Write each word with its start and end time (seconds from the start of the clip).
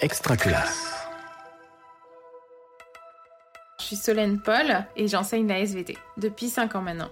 Extra 0.00 0.36
classe. 0.36 0.92
Je 3.80 3.84
suis 3.84 3.96
Solène 3.96 4.40
Paul 4.40 4.84
et 4.96 5.08
j'enseigne 5.08 5.46
la 5.46 5.60
SVT 5.60 5.96
depuis 6.16 6.48
5 6.48 6.74
ans 6.74 6.82
maintenant. 6.82 7.08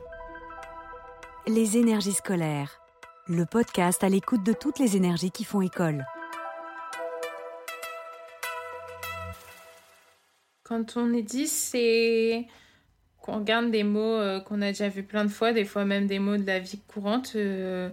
Les 1.46 1.78
énergies 1.78 2.12
scolaires. 2.12 2.80
Le 3.26 3.46
podcast 3.46 4.04
à 4.04 4.08
l'écoute 4.08 4.42
de 4.44 4.52
toutes 4.52 4.78
les 4.78 4.96
énergies 4.96 5.30
qui 5.30 5.44
font 5.44 5.62
école. 5.62 6.04
Quand 10.64 10.96
on 10.96 11.12
est 11.14 11.22
10, 11.22 11.48
c'est 11.48 12.46
qu'on 13.22 13.36
regarde 13.36 13.70
des 13.70 13.84
mots 13.84 14.00
euh, 14.00 14.40
qu'on 14.40 14.60
a 14.60 14.68
déjà 14.68 14.88
vu 14.88 15.02
plein 15.02 15.24
de 15.24 15.30
fois, 15.30 15.52
des 15.52 15.64
fois 15.64 15.84
même 15.86 16.06
des 16.06 16.18
mots 16.18 16.36
de 16.36 16.46
la 16.46 16.58
vie 16.58 16.80
courante. 16.86 17.32
euh, 17.36 17.88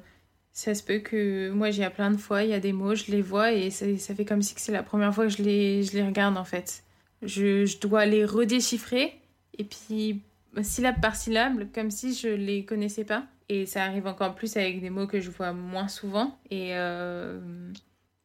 ça 0.54 0.76
se 0.76 0.84
peut 0.84 1.00
que 1.00 1.50
moi 1.52 1.72
j'y 1.72 1.82
ai 1.82 1.90
plein 1.90 2.12
de 2.12 2.18
fois, 2.18 2.44
il 2.44 2.50
y 2.50 2.54
a 2.54 2.60
des 2.60 2.74
mots, 2.74 2.96
je 2.96 3.12
les 3.12 3.22
vois 3.22 3.52
et 3.54 3.70
ça, 3.70 3.86
ça 3.98 4.14
fait 4.14 4.26
comme 4.26 4.42
si 4.42 4.54
c'est 4.58 4.72
la 4.72 4.84
première 4.84 5.14
fois 5.14 5.26
que 5.26 5.32
je 5.32 5.42
les, 5.42 5.84
je 5.84 5.94
les 5.94 6.04
regarde 6.04 6.38
en 6.38 6.44
fait. 6.44 6.84
Je, 7.22 7.66
je 7.66 7.80
dois 7.80 8.06
les 8.06 8.26
redéchiffrer 8.26 9.14
et 9.58 9.64
puis 9.64 10.22
syllabe 10.62 11.00
par 11.02 11.16
syllabe, 11.16 11.68
comme 11.74 11.92
si 11.92 12.14
je 12.14 12.28
les 12.28 12.66
connaissais 12.66 13.04
pas. 13.04 13.26
Et 13.50 13.66
ça 13.66 13.84
arrive 13.84 14.08
encore 14.08 14.36
plus 14.36 14.56
avec 14.58 14.82
des 14.82 14.90
mots 14.90 15.08
que 15.08 15.20
je 15.20 15.30
vois 15.30 15.54
moins 15.54 15.88
souvent. 15.88 16.38
Et, 16.50 16.70
euh, 16.72 17.40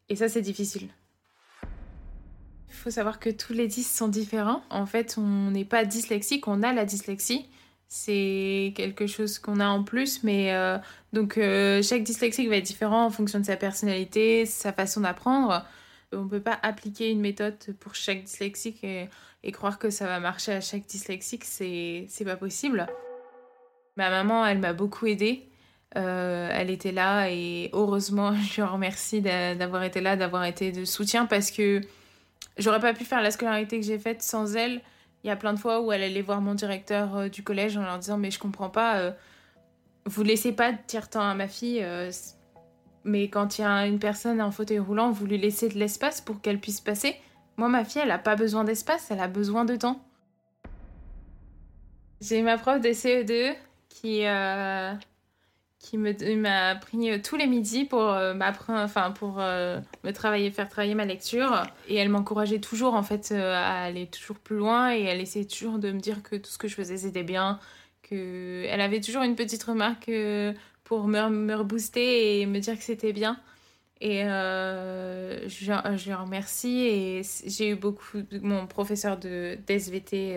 et 0.09 0.16
ça, 0.16 0.29
c'est 0.29 0.43
difficile. 0.43 0.88
Il 2.68 2.74
faut 2.74 2.90
savoir 2.90 3.18
que 3.18 3.30
tous 3.30 3.52
les 3.52 3.66
10 3.66 3.90
sont 3.90 4.09
différents. 4.09 4.62
En 4.70 4.87
fait, 4.87 5.16
on 5.18 5.51
n'est 5.51 5.65
pas 5.65 5.84
dyslexique, 5.84 6.46
on 6.46 6.62
a 6.62 6.73
la 6.73 6.84
dyslexie. 6.84 7.48
C'est 7.88 8.72
quelque 8.74 9.06
chose 9.06 9.38
qu'on 9.38 9.60
a 9.60 9.68
en 9.68 9.84
plus, 9.84 10.24
mais 10.24 10.52
euh, 10.52 10.76
donc 11.12 11.38
euh, 11.38 11.82
chaque 11.82 12.02
dyslexique 12.02 12.48
va 12.48 12.56
être 12.56 12.64
différent 12.64 13.04
en 13.06 13.10
fonction 13.10 13.38
de 13.38 13.45
sa 13.45 13.56
personnalité, 13.56 14.45
sa 14.45 14.72
façon 14.72 15.02
d'apprendre. 15.02 15.64
On 16.12 16.24
ne 16.24 16.28
peut 16.28 16.40
pas 16.40 16.59
appliquer 16.62 17.10
une 17.10 17.20
méthode 17.20 17.56
pour 17.78 17.95
chaque 17.95 18.24
dyslexique 18.24 18.82
et, 18.82 19.09
croire 19.52 19.78
que 19.78 19.90
ça 19.90 20.06
va 20.06 20.18
marcher 20.18 20.52
à 20.52 20.60
chaque 20.60 20.87
dyslexique, 20.87 21.45
c'est 21.45 22.09
pas 22.24 22.37
possible. 22.37 22.87
Ma 23.96 24.10
maman, 24.10 24.45
elle 24.45 24.59
m'a 24.59 24.73
beaucoup 24.73 25.06
aidée. 25.06 25.48
Euh, 25.96 26.50
elle 26.52 26.71
était 26.71 26.93
là 26.93 27.30
et 27.30 27.71
heureusement, 27.73 28.34
je 28.50 28.56
lui 28.56 28.62
remercie 28.62 29.21
d'a- 29.21 29.54
d'avoir 29.54 29.84
été 29.84 30.00
là, 30.00 30.16
d'avoir 30.16 30.45
été 30.45 30.73
de 30.73 30.84
soutien 30.84 31.26
parce 31.26 31.52
que 31.52 31.80
j'aurais 32.59 32.80
pas 32.80 32.93
pu 32.93 33.04
faire 33.04 33.23
la 33.23 33.30
scolarité 33.30 33.78
que 33.78 33.87
j'ai 33.87 33.98
faite 33.98 34.23
sans 34.23 34.56
elle. 34.56 34.80
Il 35.27 35.29
y 35.29 35.32
a 35.32 35.37
plein 35.37 35.52
de 35.52 35.59
fois 35.59 35.80
où 35.80 35.91
elle 35.91 36.05
allait 36.05 36.23
voir 36.23 36.41
mon 36.41 36.55
directeur 36.55 37.16
euh, 37.16 37.29
du 37.29 37.43
collège 37.43 37.77
en 37.77 37.82
leur 37.82 37.99
disant 37.99 38.16
mais 38.16 38.30
je 38.30 38.38
comprends 38.38 38.71
pas, 38.71 38.99
euh, 38.99 39.10
vous 40.05 40.23
laissez 40.23 40.52
pas 40.52 40.71
dire 40.87 41.10
temps 41.10 41.29
à 41.29 41.35
ma 41.35 41.49
fille, 41.49 41.83
euh, 41.83 42.13
mais 43.02 43.29
quand 43.29 43.59
il 43.59 43.63
y 43.63 43.65
a 43.65 43.88
une 43.88 43.99
personne 43.99 44.41
en 44.41 44.52
fauteuil 44.52 44.79
roulant, 44.79 45.10
vous 45.10 45.27
lui 45.27 45.37
laissez 45.37 45.68
de 45.68 45.74
l'espace 45.74 46.21
pour 46.21 46.41
qu'elle 46.41 46.60
puisse 46.60 46.80
passer. 46.80 47.16
Moi, 47.57 47.68
ma 47.68 47.85
fille, 47.85 48.02
elle 48.05 48.13
a 48.13 48.21
pas 48.21 48.37
besoin 48.37 48.63
d'espace, 48.63 49.10
elle 49.10 49.18
a 49.18 49.27
besoin 49.27 49.65
de 49.65 49.74
temps. 49.74 50.01
J'ai 52.21 52.40
ma 52.43 52.57
prof 52.57 52.80
de 52.80 52.90
CE2 52.90 53.57
qui, 53.88 54.21
qui 55.87 55.98
m'a 55.98 56.74
pris 56.74 57.10
euh, 57.10 57.18
tous 57.23 57.37
les 57.37 57.46
midis 57.46 57.84
pour 57.84 58.02
euh, 58.02 58.34
enfin 58.68 59.12
pour 59.12 59.37
euh, 59.38 59.79
me 60.02 60.10
travailler, 60.10 60.51
faire 60.51 60.68
travailler 60.68 60.95
ma 60.95 61.04
lecture. 61.04 61.62
Et 61.88 61.95
elle 61.96 62.09
m'encourageait 62.09 62.59
toujours 62.59 62.95
en 62.95 63.02
fait 63.02 63.30
euh, 63.30 63.54
à 63.54 63.84
aller 63.84 64.06
toujours 64.06 64.38
plus 64.38 64.56
loin 64.56 64.93
et 64.94 65.03
elle 65.03 65.20
essayait 65.20 65.44
toujours 65.44 65.78
de 65.78 65.93
me 65.93 66.00
dire 66.00 66.22
que 66.22 66.37
tout 66.37 66.50
ce 66.50 66.59
que 66.59 66.66
je 66.66 66.75
faisais 66.75 66.97
c'était 66.97 67.22
bien. 67.22 67.60
Que 68.03 68.65
elle 68.69 68.81
avait 68.81 69.00
toujours 69.00 69.22
une 69.22 69.37
petite 69.37 69.62
remarque 69.62 70.10
pour 70.84 71.06
me, 71.06 71.54
rebooster 71.54 72.41
et 72.41 72.47
me 72.47 72.59
dire 72.59 72.76
que 72.76 72.84
c'était 72.84 73.12
bien. 73.12 73.38
Et 74.00 74.22
je, 74.22 75.48
je 75.48 76.12
remercie 76.12 76.87
et 76.87 77.22
j'ai 77.47 77.71
eu 77.71 77.75
beaucoup 77.75 78.19
mon 78.43 78.66
professeur 78.66 79.16
de 79.16 79.59
d'SVT 79.66 80.37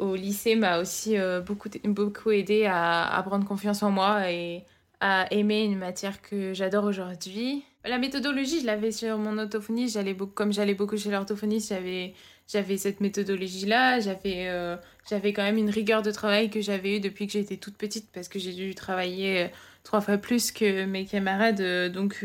au 0.00 0.16
lycée 0.16 0.56
m'a 0.56 0.78
aussi 0.78 1.18
euh, 1.18 1.40
beaucoup, 1.40 1.68
beaucoup 1.84 2.30
aidé 2.30 2.66
à, 2.66 3.22
prendre 3.26 3.46
confiance 3.46 3.82
en 3.82 3.90
moi 3.90 4.30
et 4.30 4.64
à 5.00 5.26
aimer 5.30 5.62
une 5.62 5.78
matière 5.78 6.22
que 6.22 6.54
j'adore 6.54 6.84
aujourd'hui. 6.84 7.62
La 7.84 7.98
méthodologie, 7.98 8.60
je 8.60 8.66
l'avais 8.66 8.92
sur 8.92 9.18
mon 9.18 9.38
orthophonie, 9.38 9.88
j'allais 9.88 10.16
comme 10.34 10.52
j'allais 10.52 10.74
beaucoup 10.74 10.96
chez 10.96 11.10
l'orthophoniste, 11.10 11.68
j'avais, 11.68 12.14
j'avais 12.48 12.78
cette 12.78 13.00
méthodologie-là, 13.00 14.00
j'avais, 14.00 14.48
euh, 14.48 14.76
j'avais 15.08 15.34
quand 15.34 15.42
même 15.42 15.58
une 15.58 15.70
rigueur 15.70 16.02
de 16.02 16.10
travail 16.10 16.48
que 16.50 16.62
j'avais 16.62 16.96
eue 16.96 17.00
depuis 17.00 17.26
que 17.26 17.34
j'étais 17.34 17.58
toute 17.58 17.76
petite 17.76 18.10
parce 18.12 18.28
que 18.28 18.38
j'ai 18.38 18.52
dû 18.52 18.74
travailler 18.74 19.44
euh, 19.44 19.48
trois 19.84 20.00
fois 20.00 20.16
plus 20.16 20.50
que 20.50 20.86
mes 20.86 21.04
camarades, 21.04 21.92
donc 21.92 22.24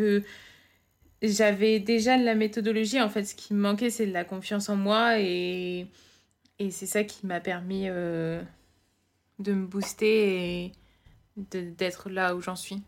j'avais 1.21 1.79
déjà 1.79 2.17
de 2.17 2.23
la 2.23 2.35
méthodologie. 2.35 3.01
En 3.01 3.09
fait, 3.09 3.25
ce 3.25 3.35
qui 3.35 3.53
me 3.53 3.59
manquait, 3.59 3.89
c'est 3.89 4.07
de 4.07 4.13
la 4.13 4.23
confiance 4.23 4.69
en 4.69 4.75
moi 4.77 5.19
et 5.19 5.87
et 6.59 6.71
c'est 6.71 6.85
ça 6.85 7.03
qui 7.03 7.25
m'a 7.25 7.39
permis 7.39 7.85
euh, 7.89 8.41
de 9.39 9.53
me 9.53 9.65
booster 9.65 10.65
et 10.65 10.71
d'être 11.37 12.09
là 12.09 12.35
où 12.35 12.41
j'en 12.41 12.55
suis. 12.55 12.81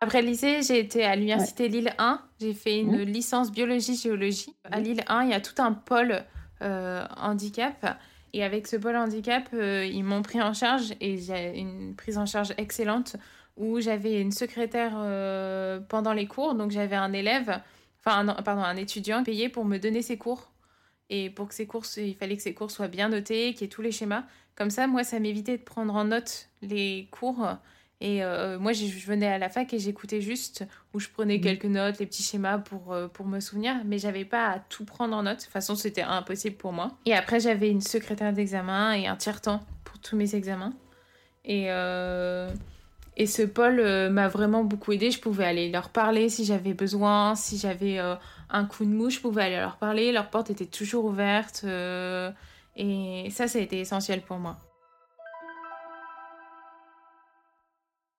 Après 0.00 0.20
le 0.20 0.28
lycée, 0.28 0.62
j'ai 0.62 0.80
été 0.80 1.04
à 1.04 1.14
l'université 1.14 1.68
Lille 1.68 1.94
1. 1.98 2.20
J'ai 2.40 2.54
fait 2.54 2.80
une 2.80 2.98
Mmh. 2.98 3.02
licence 3.04 3.52
biologie-géologie. 3.52 4.54
À 4.64 4.80
Lille 4.80 5.02
1, 5.06 5.24
il 5.24 5.30
y 5.30 5.34
a 5.34 5.40
tout 5.40 5.60
un 5.62 5.72
pôle 5.72 6.24
euh, 6.60 7.06
handicap. 7.16 7.98
Et 8.34 8.42
avec 8.42 8.66
ce 8.66 8.76
pôle 8.76 8.96
handicap, 8.96 9.48
euh, 9.54 9.84
ils 9.86 10.02
m'ont 10.02 10.22
pris 10.22 10.42
en 10.42 10.54
charge 10.54 10.92
et 11.00 11.18
j'ai 11.18 11.56
une 11.58 11.94
prise 11.94 12.18
en 12.18 12.26
charge 12.26 12.52
excellente 12.58 13.16
où 13.56 13.78
j'avais 13.80 14.20
une 14.20 14.32
secrétaire 14.32 14.92
euh, 14.96 15.78
pendant 15.88 16.12
les 16.14 16.26
cours. 16.26 16.54
Donc 16.54 16.72
j'avais 16.72 16.96
un 16.96 17.12
élève, 17.12 17.60
enfin 18.04 18.26
un- 18.26 18.42
pardon, 18.42 18.62
un 18.62 18.76
étudiant 18.76 19.22
payé 19.22 19.48
pour 19.48 19.64
me 19.64 19.78
donner 19.78 20.02
ses 20.02 20.16
cours. 20.18 20.50
Et 21.14 21.28
pour 21.28 21.46
que 21.48 21.54
ces 21.54 21.66
cours, 21.66 21.84
il 21.98 22.14
fallait 22.14 22.36
que 22.38 22.42
ces 22.42 22.54
cours 22.54 22.70
soient 22.70 22.88
bien 22.88 23.10
notés, 23.10 23.52
qu'il 23.52 23.60
y 23.60 23.64
ait 23.64 23.68
tous 23.68 23.82
les 23.82 23.92
schémas. 23.92 24.24
Comme 24.56 24.70
ça, 24.70 24.86
moi, 24.86 25.04
ça 25.04 25.20
m'évitait 25.20 25.58
de 25.58 25.62
prendre 25.62 25.94
en 25.94 26.04
note 26.04 26.48
les 26.62 27.06
cours. 27.10 27.46
Et 28.00 28.24
euh, 28.24 28.58
moi, 28.58 28.72
je 28.72 28.86
venais 29.06 29.26
à 29.28 29.36
la 29.36 29.50
fac 29.50 29.74
et 29.74 29.78
j'écoutais 29.78 30.22
juste, 30.22 30.64
où 30.94 31.00
je 31.00 31.08
prenais 31.10 31.36
Mhm. 31.36 31.42
quelques 31.42 31.66
notes, 31.66 31.98
les 31.98 32.06
petits 32.06 32.22
schémas 32.22 32.56
pour, 32.58 32.94
euh, 32.94 33.08
pour 33.08 33.26
me 33.26 33.40
souvenir. 33.40 33.74
Mais 33.84 33.98
j'avais 33.98 34.24
pas 34.24 34.48
à 34.48 34.58
tout 34.58 34.86
prendre 34.86 35.14
en 35.14 35.22
note. 35.24 35.36
De 35.36 35.42
toute 35.42 35.52
façon, 35.52 35.74
c'était 35.74 36.00
impossible 36.00 36.56
pour 36.56 36.72
moi. 36.72 36.96
Et 37.04 37.12
après, 37.14 37.40
j'avais 37.40 37.68
une 37.70 37.82
secrétaire 37.82 38.32
d'examen 38.32 38.94
et 38.94 39.06
un 39.06 39.16
tiers-temps 39.16 39.60
pour 39.84 39.98
tous 39.98 40.16
mes 40.16 40.34
examens. 40.34 40.72
Et, 41.44 41.66
euh, 41.68 42.50
et 43.18 43.26
ce 43.26 43.42
pôle 43.42 43.82
m'a 44.10 44.28
vraiment 44.28 44.64
beaucoup 44.64 44.92
aidé. 44.92 45.10
Je 45.10 45.20
pouvais 45.20 45.44
aller 45.44 45.70
leur 45.70 45.90
parler 45.90 46.30
si 46.30 46.46
j'avais 46.46 46.72
besoin, 46.72 47.34
si 47.34 47.58
j'avais 47.58 47.98
un 48.52 48.64
coup 48.66 48.84
de 48.84 48.90
mou, 48.90 49.10
je 49.10 49.18
pouvais 49.20 49.42
aller 49.42 49.56
leur 49.56 49.76
parler. 49.76 50.12
Leur 50.12 50.30
porte 50.30 50.50
était 50.50 50.66
toujours 50.66 51.04
ouverte. 51.06 51.62
euh, 51.64 52.30
et 52.76 53.28
ça, 53.30 53.48
ça 53.48 53.58
a 53.58 53.62
été 53.62 53.80
essentiel 53.80 54.22
pour 54.22 54.38
moi. 54.38 54.58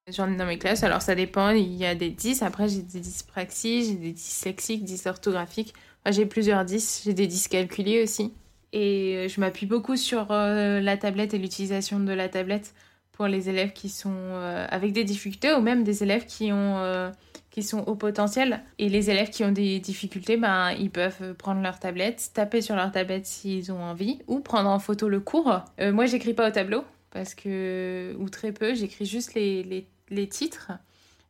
J'en 0.09 0.29
ai 0.31 0.35
dans 0.35 0.45
mes 0.45 0.57
classes, 0.57 0.83
alors 0.83 1.01
ça 1.01 1.15
dépend. 1.15 1.51
Il 1.51 1.73
y 1.75 1.85
a 1.85 1.95
des 1.95 2.09
10, 2.09 2.41
après 2.43 2.67
j'ai 2.67 2.81
des 2.81 2.99
dyspraxies, 2.99 3.85
j'ai 3.85 3.95
des 3.95 4.11
dyslexiques, 4.11 4.83
dysorthographiques. 4.83 5.73
Enfin, 6.03 6.11
j'ai 6.11 6.25
plusieurs 6.25 6.65
10, 6.65 7.03
j'ai 7.05 7.13
des 7.13 7.27
dyscalculiés 7.27 8.03
aussi. 8.03 8.33
Et 8.73 9.15
euh, 9.17 9.27
je 9.29 9.39
m'appuie 9.39 9.65
beaucoup 9.65 9.95
sur 9.95 10.31
euh, 10.31 10.81
la 10.81 10.97
tablette 10.97 11.33
et 11.33 11.37
l'utilisation 11.37 11.99
de 11.99 12.11
la 12.11 12.27
tablette 12.27 12.73
pour 13.13 13.27
les 13.27 13.47
élèves 13.47 13.71
qui 13.71 13.89
sont 13.89 14.11
euh, 14.11 14.67
avec 14.69 14.91
des 14.91 15.03
difficultés 15.03 15.53
ou 15.53 15.61
même 15.61 15.83
des 15.83 16.03
élèves 16.03 16.25
qui 16.25 16.51
ont 16.51 16.77
euh, 16.79 17.09
qui 17.51 17.61
sont 17.61 17.81
au 17.81 17.95
potentiel. 17.95 18.63
Et 18.79 18.89
les 18.89 19.11
élèves 19.11 19.29
qui 19.29 19.43
ont 19.45 19.51
des 19.51 19.79
difficultés 19.79 20.35
ben 20.35 20.71
ils 20.71 20.89
peuvent 20.89 21.33
prendre 21.35 21.61
leur 21.61 21.79
tablette 21.79 22.31
taper 22.33 22.61
sur 22.61 22.75
leur 22.75 22.91
tablette 22.91 23.25
s'ils 23.25 23.71
ont 23.71 23.81
envie 23.81 24.19
ou 24.27 24.39
prendre 24.41 24.69
en 24.69 24.79
photo 24.79 25.07
le 25.07 25.19
cours. 25.19 25.61
Euh, 25.79 25.93
moi 25.93 26.07
j'écris 26.07 26.33
pas 26.33 26.49
au 26.49 26.51
tableau 26.51 26.83
parce 27.11 27.35
que 27.35 28.15
ou 28.19 28.29
très 28.29 28.51
peu 28.51 28.73
j'écris 28.73 29.05
juste 29.05 29.35
les, 29.35 29.63
les, 29.63 29.87
les 30.09 30.27
titres. 30.27 30.71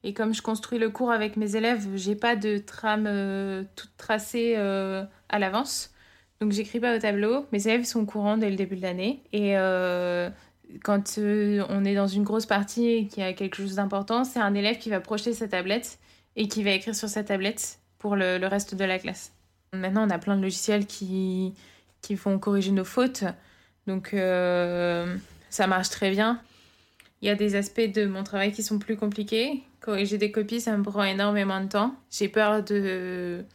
Et 0.06 0.14
comme 0.14 0.34
je 0.34 0.42
construis 0.42 0.80
le 0.80 0.90
cours 0.90 1.12
avec 1.12 1.36
mes 1.36 1.58
élèves 1.58 1.86
j'ai 1.96 2.16
pas 2.16 2.38
de 2.38 2.58
trame 2.60 3.08
euh, 3.08 3.64
toute 3.76 3.92
tracée 3.98 4.56
à 4.56 5.40
l'avance. 5.40 5.90
Donc 6.40 6.52
j'écris 6.54 6.80
pas 6.80 6.96
au 6.96 7.00
tableau. 7.00 7.46
Mes 7.52 7.68
élèves 7.68 7.84
sont 7.84 8.02
au 8.02 8.06
courant 8.06 8.38
dès 8.38 8.50
le 8.50 8.56
début 8.56 8.78
de 8.78 8.82
l'année 8.82 9.22
et 9.34 9.56
quand 10.84 11.18
euh, 11.18 11.66
on 11.70 11.86
est 11.86 11.96
dans 11.96 12.08
une 12.08 12.24
grosse 12.24 12.46
partie 12.46 12.88
et 12.88 13.08
qu'il 13.08 13.24
y 13.24 13.26
a 13.26 13.34
quelque 13.34 13.58
chose 13.58 13.76
d'important, 13.76 14.24
c'est 14.24 14.40
un 14.40 14.54
élève 14.54 14.78
qui 14.78 14.90
va 14.90 15.00
projeter 15.00 15.34
sa 15.34 15.48
tablette 15.48 16.00
et 16.36 16.48
qui 16.48 16.64
va 16.64 16.72
écrire 16.72 16.96
sur 16.96 17.10
sa 17.10 17.24
tablette 17.24 17.80
pour 18.00 18.16
le, 18.16 18.46
reste 18.48 18.76
de 18.76 18.84
la 18.84 19.00
classe. 19.00 19.32
Maintenant, 19.74 20.08
on 20.08 20.10
a 20.10 20.20
plein 20.20 20.38
de 20.38 20.42
logiciels 20.42 20.86
qui, 20.86 21.54
qui 22.02 22.16
font 22.16 22.38
corriger 22.40 22.72
nos 22.72 22.84
fautes, 22.84 23.24
donc 23.88 24.14
euh, 24.14 25.16
ça 25.50 25.68
marche 25.68 25.90
très 25.90 26.12
bien. 26.12 26.42
Il 27.22 27.28
y 27.28 27.30
a 27.30 27.36
des 27.36 27.56
aspects 27.56 27.80
de 27.80 28.06
mon 28.06 28.24
travail 28.24 28.52
qui 28.52 28.64
sont 28.64 28.80
plus 28.80 28.98
compliqués. 28.98 29.64
Corriger 29.80 30.18
des 30.18 30.32
copies, 30.32 30.60
ça 30.60 30.76
me 30.76 30.84
prend 30.84 31.04
énormément 31.04 31.62
de 31.62 31.70
temps. 31.70 31.96
J'ai 32.12 32.28
peur 32.28 32.64
de, 32.64 33.46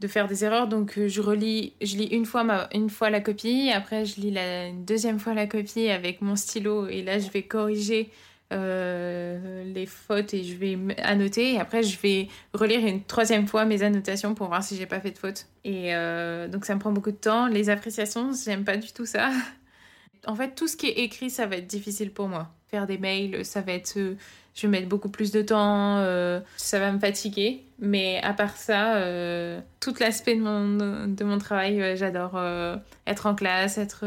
de 0.00 0.08
faire 0.08 0.28
des 0.28 0.44
erreurs, 0.44 0.66
donc 0.66 0.98
euh, 0.98 1.08
je 1.08 1.20
relis, 1.20 1.74
je 1.82 1.96
lis 1.96 2.06
une 2.06 2.24
fois, 2.24 2.42
ma, 2.42 2.68
une 2.74 2.90
fois 2.90 3.10
la 3.10 3.20
copie, 3.20 3.70
après 3.70 4.06
je 4.06 4.20
lis 4.20 4.30
la 4.30 4.68
une 4.68 4.84
deuxième 4.84 5.18
fois 5.18 5.34
la 5.34 5.46
copie 5.46 5.88
avec 5.88 6.22
mon 6.22 6.36
stylo, 6.36 6.88
et 6.88 7.02
là 7.02 7.18
je 7.18 7.30
vais 7.30 7.42
corriger 7.42 8.10
euh, 8.52 9.62
les 9.62 9.86
fautes 9.86 10.34
et 10.34 10.42
je 10.42 10.56
vais 10.56 10.76
annoter. 10.98 11.54
Et 11.54 11.60
après, 11.60 11.82
je 11.84 11.98
vais 12.00 12.28
relire 12.52 12.84
une 12.84 13.04
troisième 13.04 13.46
fois 13.46 13.64
mes 13.64 13.82
annotations 13.82 14.34
pour 14.34 14.48
voir 14.48 14.64
si 14.64 14.76
j'ai 14.76 14.86
pas 14.86 15.00
fait 15.00 15.12
de 15.12 15.18
fautes. 15.18 15.46
Et 15.64 15.94
euh, 15.94 16.48
donc, 16.48 16.64
ça 16.64 16.74
me 16.74 16.80
prend 16.80 16.90
beaucoup 16.90 17.12
de 17.12 17.16
temps. 17.16 17.46
Les 17.46 17.70
appréciations, 17.70 18.32
j'aime 18.44 18.64
pas 18.64 18.76
du 18.76 18.92
tout 18.92 19.06
ça. 19.06 19.30
En 20.26 20.34
fait, 20.34 20.54
tout 20.54 20.68
ce 20.68 20.76
qui 20.76 20.86
est 20.86 20.98
écrit, 20.98 21.30
ça 21.30 21.46
va 21.46 21.56
être 21.56 21.66
difficile 21.66 22.12
pour 22.12 22.28
moi. 22.28 22.52
Faire 22.66 22.86
des 22.86 22.98
mails, 22.98 23.42
ça 23.42 23.62
va 23.62 23.72
être. 23.72 23.98
Euh, 24.50 24.60
je 24.60 24.66
vais 24.66 24.68
mettre 24.68 24.88
beaucoup 24.88 25.08
plus 25.08 25.30
de 25.32 25.42
temps, 25.42 25.98
euh, 25.98 26.40
ça 26.56 26.78
va 26.78 26.92
me 26.92 26.98
fatiguer. 26.98 27.62
Mais 27.78 28.20
à 28.22 28.34
part 28.34 28.56
ça, 28.56 29.00
tout 29.80 29.94
l'aspect 30.00 30.36
de 30.36 30.42
mon, 30.42 31.06
de 31.06 31.24
mon 31.24 31.38
travail, 31.38 31.96
j'adore 31.96 32.38
être 33.06 33.26
en 33.26 33.34
classe, 33.34 33.78
être 33.78 34.04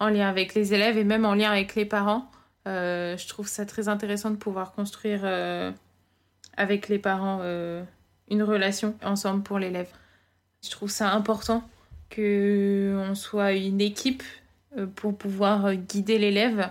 en 0.00 0.08
lien 0.08 0.28
avec 0.28 0.54
les 0.54 0.72
élèves 0.72 0.96
et 0.96 1.04
même 1.04 1.24
en 1.24 1.34
lien 1.34 1.50
avec 1.50 1.74
les 1.74 1.84
parents. 1.84 2.30
Euh, 2.66 3.16
je 3.16 3.28
trouve 3.28 3.46
ça 3.46 3.64
très 3.64 3.88
intéressant 3.88 4.30
de 4.30 4.36
pouvoir 4.36 4.72
construire 4.72 5.20
euh, 5.24 5.70
avec 6.56 6.88
les 6.88 6.98
parents 6.98 7.40
euh, 7.42 7.82
une 8.28 8.42
relation 8.42 8.96
ensemble 9.04 9.42
pour 9.42 9.58
l'élève. 9.58 9.88
Je 10.64 10.70
trouve 10.70 10.90
ça 10.90 11.12
important 11.12 11.68
qu'on 12.14 13.14
soit 13.14 13.52
une 13.52 13.80
équipe 13.80 14.22
pour 14.94 15.16
pouvoir 15.16 15.74
guider 15.74 16.18
l'élève. 16.18 16.68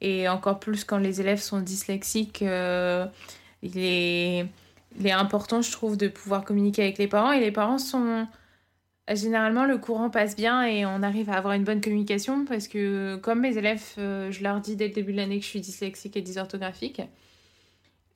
Et 0.00 0.28
encore 0.28 0.60
plus 0.60 0.84
quand 0.84 0.98
les 0.98 1.20
élèves 1.20 1.40
sont 1.40 1.60
dyslexiques, 1.60 2.42
il 2.42 2.48
est, 3.78 4.46
il, 4.98 5.06
est, 5.06 5.12
important, 5.12 5.62
je 5.62 5.72
trouve, 5.72 5.96
de 5.96 6.08
pouvoir 6.08 6.44
communiquer 6.44 6.82
avec 6.82 6.98
les 6.98 7.08
parents. 7.08 7.32
Et 7.32 7.40
les 7.40 7.52
parents 7.52 7.78
sont 7.78 8.26
Généralement, 9.14 9.66
le 9.66 9.78
courant 9.78 10.10
passe 10.10 10.34
bien 10.34 10.64
et 10.64 10.84
on 10.84 11.00
arrive 11.00 11.30
à 11.30 11.34
avoir 11.34 11.54
une 11.54 11.62
bonne 11.62 11.80
communication 11.80 12.44
parce 12.44 12.66
que, 12.66 13.14
comme 13.16 13.40
mes 13.40 13.56
élèves, 13.56 13.84
euh, 13.98 14.32
je 14.32 14.42
leur 14.42 14.60
dis 14.60 14.74
dès 14.74 14.88
le 14.88 14.94
début 14.94 15.12
de 15.12 15.18
l'année 15.18 15.38
que 15.38 15.44
je 15.44 15.50
suis 15.50 15.60
dyslexique 15.60 16.16
et 16.16 16.22
dysorthographique. 16.22 17.00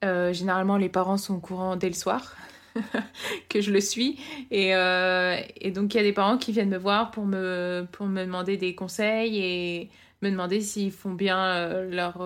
Euh, 0.05 0.33
généralement, 0.33 0.77
les 0.77 0.89
parents 0.89 1.17
sont 1.17 1.37
au 1.37 1.41
courant 1.41 1.77
dès 1.77 1.87
le 1.87 1.95
soir 1.95 2.35
que 3.49 3.61
je 3.61 3.71
le 3.71 3.81
suis. 3.81 4.19
Et, 4.51 4.75
euh, 4.75 5.37
et 5.61 5.71
donc, 5.71 5.95
il 5.95 5.99
y 5.99 6.01
a 6.01 6.03
des 6.03 6.13
parents 6.13 6.39
qui 6.39 6.53
viennent 6.53 6.71
me 6.71 6.79
voir 6.79 7.11
pour 7.11 7.27
me, 7.27 7.87
pour 7.93 8.07
me 8.07 8.25
demander 8.25 8.57
des 8.57 8.75
conseils 8.75 9.39
et 9.39 9.91
me 10.23 10.31
demander 10.31 10.61
s'ils 10.61 10.93
font 10.93 11.13
bien 11.13 11.83
leur. 11.83 12.25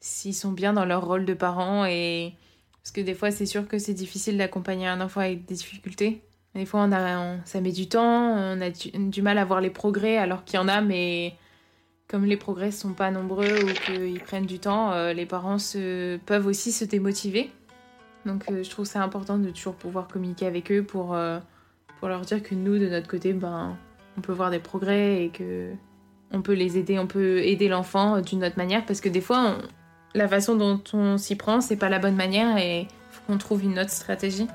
s'ils 0.00 0.34
sont 0.34 0.52
bien 0.52 0.72
dans 0.72 0.84
leur 0.84 1.04
rôle 1.04 1.24
de 1.24 1.34
parents. 1.34 1.84
Et... 1.86 2.34
Parce 2.82 2.92
que 2.92 3.00
des 3.00 3.14
fois, 3.14 3.30
c'est 3.30 3.46
sûr 3.46 3.66
que 3.66 3.78
c'est 3.78 3.94
difficile 3.94 4.38
d'accompagner 4.38 4.86
un 4.86 5.00
enfant 5.00 5.20
avec 5.20 5.44
des 5.44 5.54
difficultés. 5.54 6.22
Des 6.56 6.64
fois, 6.64 6.80
on 6.84 6.92
a, 6.92 7.44
ça 7.44 7.60
met 7.60 7.70
du 7.70 7.86
temps, 7.86 8.32
on 8.32 8.60
a 8.62 8.70
du, 8.70 9.22
mal 9.22 9.36
à 9.36 9.44
voir 9.44 9.60
les 9.60 9.68
progrès 9.68 10.16
alors 10.16 10.42
qu'il 10.44 10.58
y 10.58 10.62
en 10.62 10.68
a, 10.68 10.80
mais 10.80 11.34
comme 12.08 12.24
les 12.24 12.38
progrès 12.38 12.70
sont 12.70 12.94
pas 12.94 13.10
nombreux 13.10 13.62
ou 13.62 13.72
qu'ils 13.84 14.20
prennent 14.20 14.46
du 14.46 14.58
temps, 14.58 14.92
euh, 14.92 15.12
les 15.12 15.26
parents 15.26 15.58
se, 15.58 16.16
peuvent 16.24 16.46
aussi 16.46 16.72
se 16.72 16.86
démotiver. 16.86 17.50
Donc 18.26 18.44
euh, 18.50 18.62
je 18.62 18.70
trouve 18.70 18.84
ça 18.84 19.02
important 19.02 19.38
de 19.38 19.50
toujours 19.50 19.74
pouvoir 19.74 20.08
communiquer 20.08 20.46
avec 20.46 20.70
eux 20.72 20.82
pour, 20.82 21.14
euh, 21.14 21.38
pour 22.00 22.08
leur 22.08 22.22
dire 22.22 22.42
que 22.42 22.54
nous, 22.54 22.78
de 22.78 22.88
notre 22.88 23.08
côté, 23.08 23.32
ben, 23.32 23.76
on 24.18 24.20
peut 24.20 24.32
voir 24.32 24.50
des 24.50 24.58
progrès 24.58 25.24
et 25.24 25.28
que 25.30 25.70
on 26.32 26.42
peut 26.42 26.54
les 26.54 26.76
aider, 26.76 26.98
on 26.98 27.06
peut 27.06 27.38
aider 27.38 27.68
l'enfant 27.68 28.20
d'une 28.20 28.44
autre 28.44 28.58
manière 28.58 28.84
parce 28.84 29.00
que 29.00 29.08
des 29.08 29.20
fois, 29.20 29.58
la 30.14 30.26
façon 30.26 30.56
dont 30.56 30.82
on 30.92 31.18
s'y 31.18 31.36
prend, 31.36 31.60
c'est 31.60 31.76
pas 31.76 31.88
la 31.88 32.00
bonne 32.00 32.16
manière 32.16 32.58
et 32.58 32.88
faut 33.10 33.22
qu'on 33.26 33.38
trouve 33.38 33.62
une 33.62 33.78
autre 33.78 33.90
stratégie. 33.90 34.48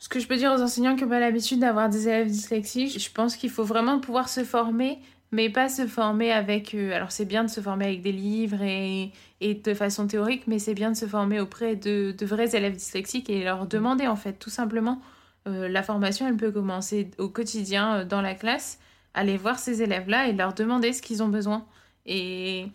Ce 0.00 0.08
que 0.08 0.18
je 0.18 0.26
peux 0.26 0.36
dire 0.36 0.52
aux 0.52 0.62
enseignants 0.62 0.96
qui 0.96 1.04
n'ont 1.04 1.10
pas 1.10 1.20
l'habitude 1.20 1.60
d'avoir 1.60 1.88
des 1.88 2.08
élèves 2.08 2.28
dyslexiques, 2.28 2.98
je 2.98 3.12
pense 3.12 3.36
qu'il 3.36 3.50
faut 3.50 3.64
vraiment 3.64 4.00
pouvoir 4.00 4.28
se 4.28 4.44
former, 4.44 4.98
mais 5.32 5.50
pas 5.50 5.68
se 5.68 5.86
former 5.86 6.32
avec... 6.32 6.74
Euh, 6.74 6.92
alors 6.92 7.12
c'est 7.12 7.24
bien 7.24 7.44
de 7.44 7.50
se 7.50 7.60
former 7.60 7.86
avec 7.86 8.02
des 8.02 8.12
livres 8.12 8.62
et, 8.62 9.12
et 9.40 9.54
de 9.54 9.74
façon 9.74 10.06
théorique, 10.06 10.46
mais 10.46 10.58
c'est 10.58 10.74
bien 10.74 10.90
de 10.90 10.96
se 10.96 11.06
former 11.06 11.40
auprès 11.40 11.76
de, 11.76 12.14
de, 12.16 12.26
vrais 12.26 12.56
élèves 12.56 12.76
dyslexiques 12.76 13.30
et 13.30 13.44
leur 13.44 13.66
demander 13.66 14.06
en 14.06 14.16
fait 14.16 14.34
tout 14.34 14.50
simplement. 14.50 15.00
Euh, 15.48 15.68
la 15.68 15.82
formation, 15.82 16.26
elle 16.26 16.36
peut 16.36 16.52
commencer 16.52 17.10
au 17.18 17.28
quotidien 17.28 17.94
euh, 17.96 18.04
dans 18.04 18.20
la 18.20 18.34
classe, 18.34 18.78
aller 19.14 19.36
voir 19.36 19.58
ces 19.58 19.82
élèves-là 19.82 20.28
et 20.28 20.32
leur 20.32 20.52
demander 20.52 20.92
ce 20.92 21.00
qu'ils 21.02 21.22
ont 21.22 21.28
besoin 21.28 21.64
et, 22.06 22.66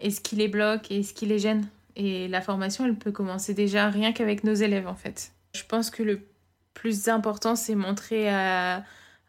et 0.00 0.10
ce 0.10 0.20
qui 0.20 0.36
les 0.36 0.48
bloque 0.48 0.90
et 0.90 1.02
ce 1.02 1.14
qui 1.14 1.26
les 1.26 1.38
gêne. 1.38 1.68
Et 1.96 2.26
la 2.26 2.40
formation, 2.40 2.84
elle 2.84 2.96
peut 2.96 3.12
commencer 3.12 3.54
déjà 3.54 3.88
rien 3.88 4.12
qu'avec 4.12 4.42
nos 4.42 4.54
élèves 4.54 4.88
en 4.88 4.96
fait. 4.96 5.32
Je 5.54 5.62
pense 5.66 5.90
que 5.90 6.02
le 6.02 6.20
plus 6.74 7.08
important, 7.08 7.54
c'est 7.54 7.76
montrer 7.76 8.28
à, 8.28 8.82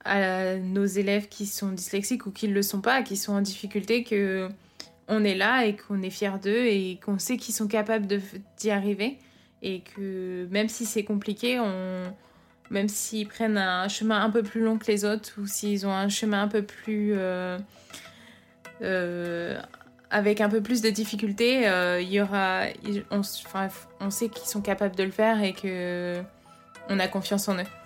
nos 0.06 0.86
élèves 0.86 1.28
qui 1.28 1.46
sont 1.46 1.72
dyslexiques 1.72 2.26
ou 2.26 2.32
qui 2.32 2.48
ne 2.48 2.54
le 2.54 2.62
sont 2.62 2.82
pas, 2.82 3.02
qui 3.02 3.18
sont 3.18 3.34
en 3.34 3.42
difficulté, 3.42 4.04
que 4.04 4.50
on 5.08 5.24
est 5.24 5.36
là 5.36 5.66
et 5.66 5.76
qu'on 5.76 6.02
est 6.02 6.10
fier 6.10 6.40
d'eux 6.40 6.66
et 6.66 7.00
qu'on 7.04 7.20
sait 7.20 7.38
qu'ils 7.38 7.54
sont 7.54 7.68
capables 7.68 8.08
d'y 8.58 8.72
arriver 8.72 9.20
et 9.62 9.82
que 9.82 10.48
même 10.52 10.70
si 10.70 10.86
c'est 10.86 11.04
compliqué, 11.04 11.60
même 12.70 12.90
s'ils 12.90 13.28
prennent 13.28 13.58
un 13.58 13.88
chemin 13.88 14.22
un 14.22 14.30
peu 14.30 14.44
plus 14.44 14.62
long 14.62 14.78
que 14.78 14.88
les 14.88 15.06
autres 15.06 15.34
ou 15.40 15.48
s'ils 15.48 15.86
ont 15.86 15.94
un 15.94 16.10
chemin 16.10 16.44
un 16.44 16.48
peu 16.48 16.64
plus 16.64 17.14
euh, 17.16 17.58
euh, 18.82 19.60
avec 20.10 20.42
un 20.42 20.50
peu 20.50 20.62
plus 20.62 20.82
de 20.82 20.90
difficultés, 20.90 21.68
euh, 21.68 22.00
il 22.02 22.12
y 22.12 22.22
aura, 22.22 22.66
on, 23.12 23.22
on 24.00 24.10
sait 24.10 24.30
qu'ils 24.30 24.48
sont 24.48 24.62
capables 24.62 24.96
de 24.96 25.04
le 25.04 25.12
faire 25.12 25.44
et 25.44 25.54
que 25.54 26.22
on 26.90 27.00
a 27.00 27.08
confiance 27.08 27.48
en 27.48 27.58
eux. 27.58 27.85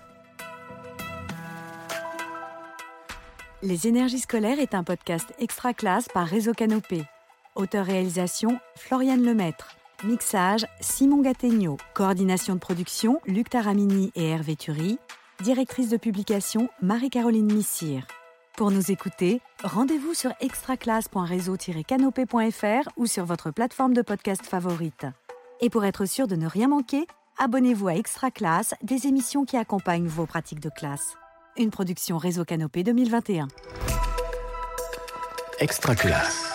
Les 3.61 3.87
énergies 3.87 4.19
scolaires 4.19 4.61
est 4.61 4.73
un 4.73 4.85
podcast 4.85 5.33
extra 5.37 5.73
classe 5.73 6.07
par 6.07 6.25
Réseau 6.25 6.53
Canopé. 6.53 7.03
Auteur-réalisation 7.55 8.57
Floriane 8.77 9.21
Lemaître. 9.21 9.75
Mixage 10.05 10.65
Simon 10.79 11.21
Gattegno. 11.21 11.75
Coordination 11.93 12.53
de 12.53 12.59
production 12.59 13.19
Luc 13.27 13.49
Taramini 13.49 14.13
et 14.15 14.29
Hervé 14.29 14.55
Thury. 14.55 14.97
Directrice 15.43 15.89
de 15.89 15.97
publication 15.97 16.69
Marie-Caroline 16.81 17.51
Missire. 17.51 18.07
Pour 18.55 18.71
nous 18.71 18.91
écouter, 18.91 19.41
rendez-vous 19.61 20.13
sur 20.13 20.31
extraclasse.réseau-canopé.fr 20.39 22.89
ou 22.95 23.07
sur 23.07 23.25
votre 23.25 23.51
plateforme 23.51 23.93
de 23.93 24.01
podcast 24.01 24.45
favorite. 24.45 25.05
Et 25.59 25.69
pour 25.69 25.83
être 25.83 26.05
sûr 26.05 26.27
de 26.27 26.37
ne 26.37 26.47
rien 26.47 26.69
manquer, 26.69 27.07
abonnez-vous 27.37 27.89
à 27.89 27.95
Extra 27.95 28.31
Classe, 28.31 28.73
des 28.83 29.07
émissions 29.07 29.43
qui 29.43 29.57
accompagnent 29.57 30.07
vos 30.07 30.25
pratiques 30.25 30.61
de 30.61 30.69
classe. 30.69 31.17
Une 31.59 31.71
production 31.71 32.17
Réseau 32.17 32.45
Canopé 32.45 32.83
2021. 32.83 33.49
Extra 35.59 35.93
Classe. 35.93 36.48